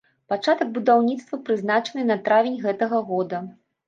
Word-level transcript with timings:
Пачатак 0.31 0.69
будаўніцтва 0.77 1.37
прызначаны 1.49 2.05
на 2.13 2.17
травень 2.29 2.57
гэтага 2.65 3.03
года. 3.11 3.43